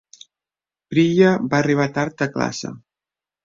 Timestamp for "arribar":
1.61-1.87